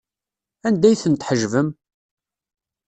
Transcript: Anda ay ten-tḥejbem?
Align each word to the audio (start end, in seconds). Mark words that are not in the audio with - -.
Anda 0.67 0.87
ay 0.89 0.99
ten-tḥejbem? 1.03 1.69